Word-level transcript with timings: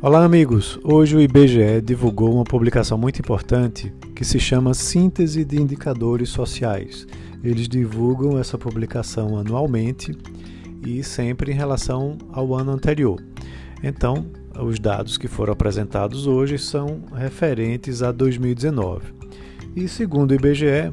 Olá, 0.00 0.24
amigos! 0.24 0.78
Hoje 0.84 1.16
o 1.16 1.20
IBGE 1.20 1.80
divulgou 1.82 2.32
uma 2.32 2.44
publicação 2.44 2.96
muito 2.96 3.18
importante 3.18 3.92
que 4.14 4.24
se 4.24 4.38
chama 4.38 4.72
Síntese 4.72 5.44
de 5.44 5.60
Indicadores 5.60 6.28
Sociais. 6.28 7.04
Eles 7.42 7.68
divulgam 7.68 8.38
essa 8.38 8.56
publicação 8.56 9.36
anualmente 9.36 10.16
e 10.86 11.02
sempre 11.02 11.50
em 11.50 11.54
relação 11.56 12.16
ao 12.32 12.54
ano 12.54 12.70
anterior. 12.70 13.20
Então, 13.82 14.24
os 14.62 14.78
dados 14.78 15.18
que 15.18 15.26
foram 15.26 15.52
apresentados 15.52 16.28
hoje 16.28 16.58
são 16.58 17.02
referentes 17.12 18.00
a 18.00 18.12
2019. 18.12 19.12
E 19.74 19.88
segundo 19.88 20.30
o 20.30 20.34
IBGE, 20.34 20.92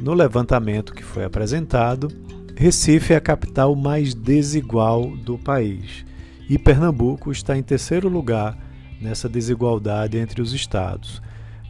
no 0.00 0.14
levantamento 0.14 0.94
que 0.94 1.02
foi 1.02 1.24
apresentado, 1.24 2.06
Recife 2.54 3.14
é 3.14 3.16
a 3.16 3.20
capital 3.20 3.74
mais 3.74 4.14
desigual 4.14 5.10
do 5.16 5.36
país 5.36 6.06
e 6.48 6.58
Pernambuco 6.58 7.30
está 7.30 7.56
em 7.56 7.62
terceiro 7.62 8.08
lugar 8.08 8.58
nessa 9.00 9.28
desigualdade 9.28 10.18
entre 10.18 10.40
os 10.40 10.52
estados. 10.52 11.20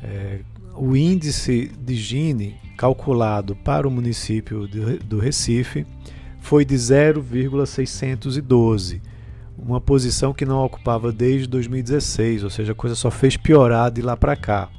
É, 0.02 0.40
o 0.74 0.96
índice 0.96 1.70
de 1.80 1.94
Gini 1.94 2.56
calculado 2.76 3.54
para 3.56 3.88
o 3.88 3.90
município 3.90 4.68
do 4.68 5.18
Recife 5.18 5.86
foi 6.40 6.64
de 6.64 6.76
0,612, 6.76 9.02
uma 9.58 9.80
posição 9.80 10.32
que 10.32 10.46
não 10.46 10.64
ocupava 10.64 11.10
desde 11.10 11.48
2016, 11.48 12.44
ou 12.44 12.50
seja, 12.50 12.70
a 12.70 12.76
coisa 12.76 12.94
só 12.94 13.10
fez 13.10 13.36
piorar 13.36 13.90
de 13.90 14.00
lá 14.00 14.16
para 14.16 14.36
cá. 14.36 14.70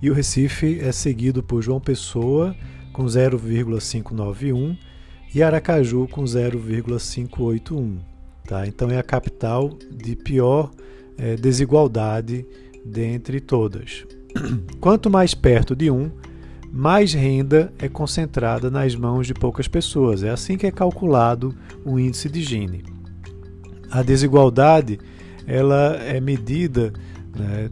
E 0.00 0.10
o 0.10 0.14
Recife 0.14 0.80
é 0.80 0.90
seguido 0.90 1.42
por 1.42 1.60
João 1.62 1.78
Pessoa 1.78 2.56
com 2.92 3.06
0,591 3.06 4.74
e 5.34 5.42
Aracaju 5.42 6.08
com 6.08 6.26
0,581. 6.26 8.11
Tá? 8.46 8.66
Então 8.66 8.90
é 8.90 8.98
a 8.98 9.02
capital 9.02 9.70
de 9.90 10.16
pior 10.16 10.70
é, 11.16 11.36
desigualdade 11.36 12.46
dentre 12.84 13.40
todas. 13.40 14.04
Quanto 14.80 15.08
mais 15.10 15.34
perto 15.34 15.76
de 15.76 15.90
um, 15.90 16.10
mais 16.72 17.12
renda 17.12 17.72
é 17.78 17.88
concentrada 17.88 18.70
nas 18.70 18.94
mãos 18.96 19.26
de 19.26 19.34
poucas 19.34 19.68
pessoas. 19.68 20.22
É 20.22 20.30
assim 20.30 20.56
que 20.56 20.66
é 20.66 20.70
calculado 20.70 21.54
o 21.84 21.98
índice 21.98 22.28
de 22.28 22.42
Gini. 22.42 22.82
A 23.90 24.02
desigualdade 24.02 24.98
ela 25.46 25.96
é 25.96 26.20
medida 26.20 26.92
né, 27.36 27.68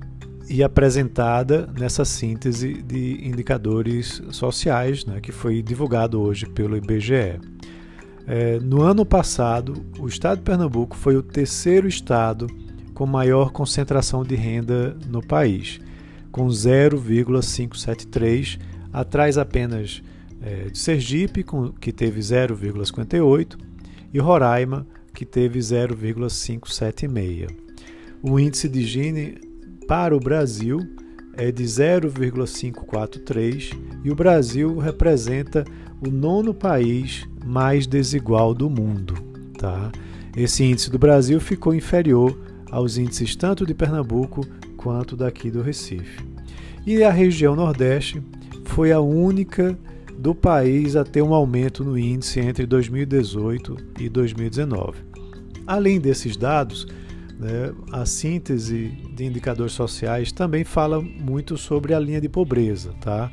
e 0.49 0.63
apresentada 0.63 1.69
nessa 1.79 2.05
síntese 2.05 2.83
de 2.83 3.27
indicadores 3.27 4.21
sociais 4.31 5.05
né, 5.07 5.21
que 5.21 5.33
foi 5.33 5.63
divulgado 5.63 6.21
hoje 6.21 6.47
pelo 6.47 6.77
IBGE. 6.77 7.41
É, 8.33 8.61
no 8.61 8.83
ano 8.83 9.05
passado, 9.05 9.85
o 9.99 10.07
estado 10.07 10.39
de 10.39 10.45
Pernambuco 10.45 10.97
foi 10.97 11.17
o 11.17 11.23
terceiro 11.23 11.89
estado 11.89 12.47
com 12.95 13.05
maior 13.05 13.51
concentração 13.51 14.23
de 14.23 14.37
renda 14.37 14.97
no 15.09 15.21
país, 15.21 15.81
com 16.31 16.49
0,573, 16.49 18.57
atrás 18.93 19.37
apenas 19.37 20.01
é, 20.41 20.71
de 20.71 20.79
Sergipe, 20.79 21.43
com, 21.43 21.73
que 21.73 21.91
teve 21.91 22.21
0,58, 22.21 23.59
e 24.15 24.21
Roraima, 24.21 24.87
que 25.13 25.27
teve 25.27 25.61
0,576. 25.61 27.49
O 28.23 28.39
índice 28.39 28.69
de 28.69 28.85
Gini 28.85 29.41
para 29.89 30.17
o 30.17 30.21
Brasil 30.21 30.79
é 31.35 31.53
de 31.53 31.67
0,543 31.67 33.73
e 34.05 34.11
o 34.11 34.15
Brasil 34.15 34.79
representa 34.79 35.65
o 36.01 36.09
nono 36.11 36.55
país 36.55 37.29
mais 37.45 37.87
desigual 37.87 38.55
do 38.55 38.71
mundo. 38.71 39.15
Tá? 39.59 39.93
Esse 40.37 40.65
índice 40.65 40.91
do 40.91 40.99
Brasil 40.99 41.41
ficou 41.41 41.75
inferior 41.75 42.39
aos 42.71 42.97
índices 42.97 43.37
tanto 43.37 43.67
de 43.67 43.75
Pernambuco 43.75 44.47
quanto 44.77 45.17
daqui 45.17 45.51
do 45.51 45.63
Recife. 45.63 46.25
E 46.87 47.03
a 47.03 47.11
região 47.11 47.55
Nordeste 47.55 48.23
foi 48.65 48.93
a 48.93 49.01
única 49.01 49.79
do 50.19 50.35
país 50.35 50.97
a 50.97 51.05
ter 51.05 51.23
um 51.23 51.35
aumento 51.35 51.83
no 51.83 51.99
índice 51.99 52.41
entre 52.41 52.67
2018 52.67 53.77
e 53.99 54.09
2019. 54.09 54.99
Além 55.67 56.01
desses 56.01 56.37
dados, 56.37 56.87
né, 57.41 57.73
a 57.91 58.05
síntese 58.05 58.89
de 59.15 59.25
indicadores 59.25 59.73
sociais 59.73 60.31
também 60.31 60.63
fala 60.63 61.01
muito 61.01 61.57
sobre 61.57 61.95
a 61.95 61.99
linha 61.99 62.21
de 62.21 62.29
pobreza. 62.29 62.93
Tá? 63.01 63.33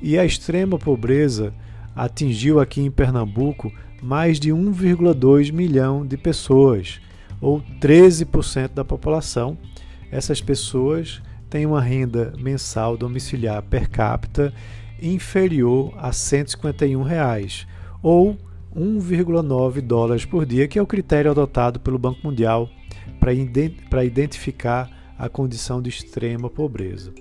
E 0.00 0.16
a 0.16 0.24
extrema 0.24 0.78
pobreza 0.78 1.52
atingiu 1.94 2.60
aqui 2.60 2.80
em 2.80 2.90
Pernambuco 2.90 3.72
mais 4.00 4.38
de 4.38 4.50
1,2 4.50 5.52
milhão 5.52 6.06
de 6.06 6.16
pessoas, 6.16 7.00
ou 7.40 7.60
13% 7.80 8.74
da 8.74 8.84
população. 8.84 9.58
Essas 10.08 10.40
pessoas 10.40 11.20
têm 11.50 11.66
uma 11.66 11.82
renda 11.82 12.32
mensal 12.38 12.96
domiciliar 12.96 13.60
per 13.62 13.90
capita 13.90 14.54
inferior 15.02 15.92
a 15.96 16.12
151 16.12 17.02
reais, 17.02 17.66
ou 18.00 18.36
1,9 18.76 19.80
dólares 19.80 20.24
por 20.24 20.46
dia, 20.46 20.68
que 20.68 20.78
é 20.78 20.82
o 20.82 20.86
critério 20.86 21.32
adotado 21.32 21.80
pelo 21.80 21.98
Banco 21.98 22.20
Mundial 22.22 22.70
para 23.18 24.04
identificar 24.04 24.90
a 25.18 25.28
condição 25.28 25.82
de 25.82 25.90
extrema 25.90 26.48
pobreza. 26.48 27.12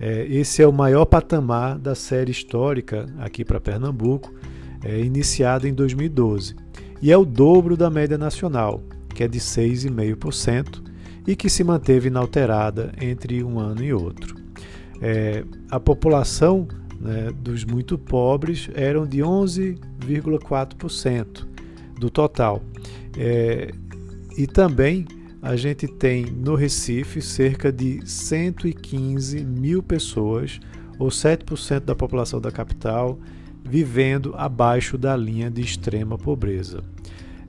É, 0.00 0.26
esse 0.26 0.62
é 0.62 0.66
o 0.66 0.72
maior 0.72 1.04
patamar 1.04 1.78
da 1.78 1.94
série 1.94 2.30
histórica 2.30 3.06
aqui 3.18 3.44
para 3.44 3.60
Pernambuco, 3.60 4.32
é, 4.84 5.00
iniciada 5.00 5.68
em 5.68 5.74
2012, 5.74 6.54
e 7.02 7.12
é 7.12 7.16
o 7.16 7.24
dobro 7.24 7.76
da 7.76 7.90
média 7.90 8.18
nacional, 8.18 8.82
que 9.14 9.24
é 9.24 9.28
de 9.28 9.40
6,5%, 9.40 10.82
e 11.26 11.34
que 11.36 11.50
se 11.50 11.62
manteve 11.62 12.08
inalterada 12.08 12.92
entre 13.00 13.44
um 13.44 13.58
ano 13.58 13.84
e 13.84 13.92
outro. 13.92 14.36
É, 15.00 15.44
a 15.70 15.78
população 15.78 16.66
né, 16.98 17.30
dos 17.36 17.64
muito 17.64 17.98
pobres 17.98 18.70
eram 18.74 19.06
de 19.06 19.18
11,4% 19.18 21.46
do 21.98 22.08
total. 22.08 22.62
É, 23.16 23.72
e 24.36 24.46
também 24.46 25.06
a 25.40 25.56
gente 25.56 25.86
tem 25.86 26.26
no 26.26 26.54
Recife 26.54 27.22
cerca 27.22 27.72
de 27.72 28.00
115 28.04 29.44
mil 29.44 29.82
pessoas, 29.82 30.58
ou 30.98 31.08
7% 31.08 31.80
da 31.80 31.94
população 31.94 32.40
da 32.40 32.50
capital, 32.50 33.18
vivendo 33.64 34.34
abaixo 34.36 34.98
da 34.98 35.16
linha 35.16 35.50
de 35.50 35.60
extrema 35.60 36.18
pobreza. 36.18 36.82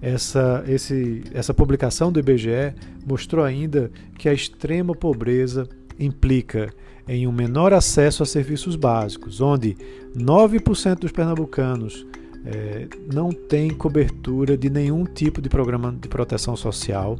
Essa, 0.01 0.63
esse, 0.67 1.23
essa 1.33 1.53
publicação 1.53 2.11
do 2.11 2.19
IBGE 2.19 2.73
mostrou 3.05 3.43
ainda 3.43 3.91
que 4.17 4.29
a 4.29 4.33
extrema 4.33 4.95
pobreza 4.95 5.67
implica 5.99 6.69
em 7.07 7.27
um 7.27 7.31
menor 7.31 7.73
acesso 7.73 8.21
a 8.21 8.25
serviços 8.25 8.75
básicos, 8.75 9.41
onde 9.41 9.75
9% 10.15 10.99
dos 10.99 11.11
pernambucanos 11.11 12.05
é, 12.45 12.87
não 13.11 13.31
têm 13.31 13.71
cobertura 13.71 14.55
de 14.55 14.69
nenhum 14.69 15.03
tipo 15.03 15.41
de 15.41 15.49
programa 15.49 15.91
de 15.91 16.07
proteção 16.07 16.55
social 16.55 17.17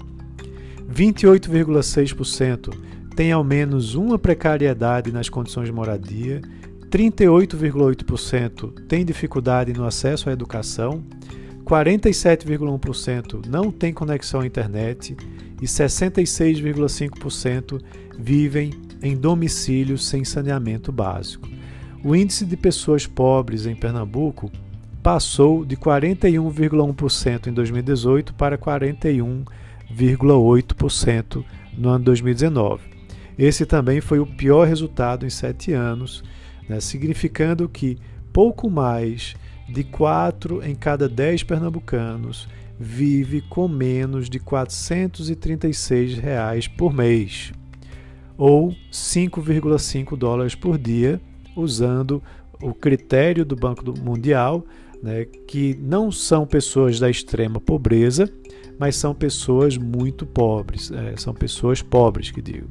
28,6% 0.90 2.74
têm 3.16 3.32
ao 3.32 3.44
menos 3.44 3.94
uma 3.96 4.18
precariedade 4.18 5.12
nas 5.12 5.30
condições 5.30 5.66
de 5.66 5.72
moradia, 5.72 6.42
38,8% 6.90 8.88
têm 8.88 9.06
dificuldade 9.06 9.72
no 9.74 9.86
acesso 9.86 10.28
à 10.30 10.34
educação, 10.34 11.04
47,1% 11.64 13.46
não 13.46 13.72
têm 13.72 13.94
conexão 13.94 14.42
à 14.42 14.48
internet 14.48 15.16
e 15.62 15.66
66,5% 15.66 17.80
vivem 18.18 18.72
em 19.04 19.16
domicílios 19.16 20.08
sem 20.08 20.26
saneamento 20.26 20.92
básico. 20.92 21.48
O 22.04 22.16
índice 22.16 22.44
de 22.46 22.58
pessoas 22.58 23.06
pobres 23.06 23.68
em 23.68 23.76
Pernambuco 23.76 24.52
passou 25.04 25.64
de 25.64 25.78
41,1% 25.78 27.46
em 27.48 27.54
2018 27.54 28.34
para 28.34 28.58
41 28.58 29.46
0,8% 29.94 31.44
no 31.78 31.90
ano 31.90 32.06
2019. 32.06 32.84
Esse 33.38 33.66
também 33.66 34.02
foi 34.02 34.20
o 34.20 34.26
pior 34.26 34.68
resultado 34.68 35.26
em 35.26 35.30
sete 35.30 35.72
anos, 35.72 36.24
né, 36.68 36.80
significando 36.80 37.70
que 37.70 37.97
pouco 38.34 38.70
mais 38.70 39.36
de 39.68 39.84
4 39.84 40.64
em 40.64 40.76
cada 40.76 41.08
10 41.08 41.44
pernambucanos 41.44 42.47
vive 42.80 43.41
com 43.41 43.68
menos 43.68 44.30
de 44.30 44.40
436 44.40 46.18
reais 46.18 46.68
por 46.68 46.94
mês, 46.94 47.52
ou 48.38 48.74
5,5 48.92 50.16
dólares 50.16 50.56
por 50.56 50.78
dia, 50.78 51.20
usando 51.56 52.24
o 52.62 52.74
critério 52.74 53.46
do 53.46 53.56
Banco 53.56 53.84
Mundial, 54.00 54.66
né, 55.03 55.26
que 55.26 55.78
não 55.82 56.12
são 56.12 56.46
pessoas 56.46 57.00
da 57.00 57.09
extrema 57.09 57.59
pobreza, 57.59 58.32
mas 58.79 58.96
são 58.96 59.14
pessoas 59.14 59.78
muito 59.78 60.26
pobres, 60.26 60.90
é, 60.91 61.14
são 61.17 61.34
pessoas 61.34 61.81
pobres 61.81 62.31
que 62.31 62.41
digo. 62.41 62.70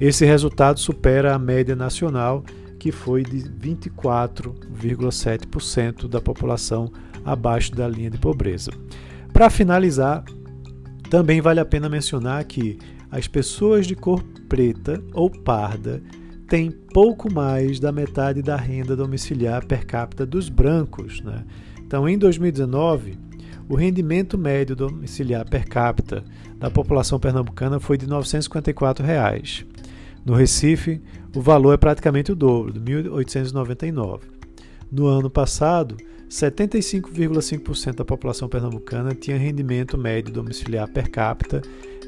Esse 0.00 0.24
resultado 0.24 0.78
supera 0.80 1.34
a 1.34 1.38
média 1.38 1.76
nacional, 1.76 2.42
que 2.78 2.92
foi 2.92 3.22
de 3.22 3.50
24,7% 3.50 6.08
da 6.08 6.20
população 6.20 6.92
abaixo 7.24 7.74
da 7.74 7.88
linha 7.88 8.10
de 8.10 8.18
pobreza. 8.18 8.70
Para 9.32 9.48
finalizar, 9.50 10.24
também 11.10 11.40
vale 11.40 11.58
a 11.60 11.64
pena 11.64 11.88
mencionar 11.88 12.44
que 12.44 12.78
as 13.10 13.26
pessoas 13.28 13.86
de 13.86 13.94
cor 13.94 14.20
preta 14.48 15.00
ou 15.12 15.30
parda 15.30 16.02
têm 16.48 16.70
pouco 16.70 17.32
mais 17.32 17.78
da 17.78 17.92
metade 17.92 18.42
da 18.42 18.56
renda 18.56 18.96
domiciliar 18.96 19.64
per 19.66 19.86
capita 19.86 20.26
dos 20.26 20.48
brancos. 20.48 21.20
Né? 21.22 21.44
Então, 21.80 22.08
em 22.08 22.18
2019, 22.18 23.16
o 23.68 23.74
rendimento 23.74 24.36
médio 24.36 24.76
domiciliar 24.76 25.48
per 25.48 25.66
capita 25.66 26.24
da 26.56 26.70
população 26.70 27.18
pernambucana 27.18 27.80
foi 27.80 27.96
de 27.96 28.06
954 28.06 29.04
reais. 29.04 29.64
No 30.24 30.34
Recife, 30.34 31.00
o 31.34 31.40
valor 31.40 31.72
é 31.72 31.76
praticamente 31.76 32.30
o 32.30 32.36
dobro, 32.36 32.72
de 32.72 32.80
1.899. 32.80 34.20
No 34.90 35.06
ano 35.06 35.30
passado, 35.30 35.96
75,5% 36.28 37.96
da 37.96 38.04
população 38.04 38.48
pernambucana 38.48 39.14
tinha 39.14 39.36
rendimento 39.36 39.98
médio 39.98 40.32
domiciliar 40.32 40.88
per 40.88 41.10
capita 41.10 41.60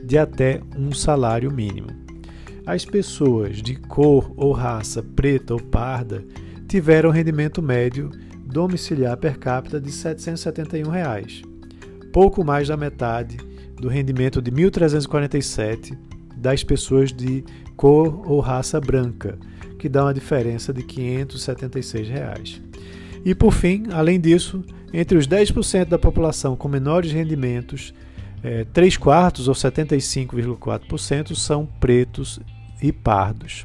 de 0.05 0.17
até 0.17 0.61
um 0.79 0.93
salário 0.93 1.51
mínimo. 1.51 1.89
As 2.67 2.85
pessoas 2.85 3.61
de 3.61 3.77
cor 3.77 4.33
ou 4.37 4.53
raça 4.53 5.03
preta 5.03 5.53
ou 5.53 5.61
parda 5.61 6.25
tiveram 6.67 7.11
rendimento 7.11 7.63
médio 7.63 8.11
domiciliar 8.55 9.17
per 9.17 9.37
capita 9.37 9.81
de 9.81 9.91
771 9.91 10.89
reais, 10.89 11.43
pouco 12.13 12.45
mais 12.45 12.69
da 12.69 12.77
metade 12.77 13.37
do 13.81 13.89
rendimento 13.89 14.41
de 14.41 14.53
1.347 14.53 15.99
das 16.37 16.63
pessoas 16.63 17.13
de 17.13 17.45
cor 17.77 18.23
ou 18.31 18.39
raça 18.39 18.81
branca, 18.81 19.37
que 19.77 19.89
dá 19.89 20.05
uma 20.05 20.15
diferença 20.15 20.73
de 20.73 20.85
576 20.85 22.09
reais. 22.09 22.63
E 23.25 23.35
por 23.35 23.53
fim, 23.53 23.87
além 23.91 24.21
disso, 24.21 24.63
entre 24.93 25.19
os 25.19 25.27
10% 25.27 25.87
da 25.87 25.99
população 25.99 26.55
com 26.55 26.69
menores 26.69 27.11
rendimentos, 27.11 27.93
é, 28.41 28.65
3 28.73 28.97
quartos 28.97 29.49
ou 29.49 29.55
75,4% 29.55 31.35
são 31.35 31.67
pretos 31.81 32.39
e 32.81 32.93
pardos. 32.93 33.65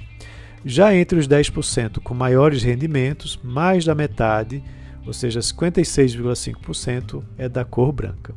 Já 0.66 0.96
entre 0.96 1.20
os 1.20 1.28
10% 1.28 2.00
com 2.02 2.16
maiores 2.16 2.64
rendimentos, 2.64 3.40
mais 3.44 3.86
da 3.86 3.94
metade, 3.94 4.64
ou 5.10 5.14
seja, 5.14 5.40
56,5%, 5.40 7.24
é 7.36 7.50
da 7.50 7.66
cor 7.66 7.92
branca. 7.92 8.36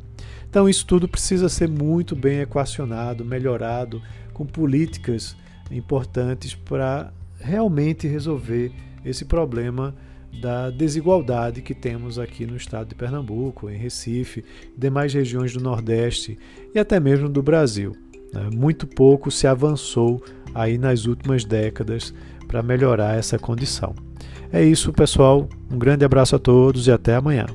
Então, 0.49 0.67
isso 0.67 0.87
tudo 0.87 1.07
precisa 1.07 1.47
ser 1.47 1.69
muito 1.69 2.15
bem 2.15 2.39
equacionado, 2.39 3.23
melhorado, 3.23 4.01
com 4.33 4.43
políticas 4.43 5.37
importantes 5.69 6.55
para 6.55 7.13
realmente 7.39 8.07
resolver 8.07 8.71
esse 9.05 9.23
problema 9.23 9.93
da 10.41 10.71
desigualdade 10.71 11.61
que 11.61 11.75
temos 11.75 12.17
aqui 12.17 12.47
no 12.47 12.57
estado 12.57 12.87
de 12.89 12.95
Pernambuco, 12.95 13.69
em 13.69 13.77
Recife, 13.77 14.43
demais 14.75 15.13
regiões 15.13 15.53
do 15.53 15.61
Nordeste 15.61 16.39
e 16.73 16.79
até 16.79 16.99
mesmo 16.99 17.29
do 17.29 17.43
Brasil. 17.43 17.95
Né? 18.33 18.49
Muito 18.51 18.87
pouco 18.87 19.29
se 19.29 19.45
avançou 19.45 20.23
aí 20.55 20.79
nas 20.79 21.05
últimas 21.05 21.45
décadas 21.45 22.11
para 22.47 22.63
melhorar 22.63 23.15
essa 23.15 23.37
condição. 23.37 23.93
É 24.53 24.63
isso, 24.63 24.93
pessoal. 24.93 25.49
Um 25.71 25.79
grande 25.79 26.05
abraço 26.05 26.35
a 26.35 26.39
todos 26.39 26.85
e 26.85 26.91
até 26.91 27.15
amanhã. 27.15 27.47